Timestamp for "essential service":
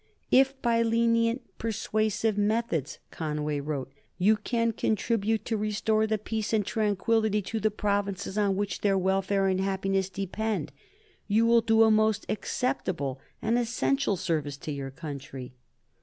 13.59-14.57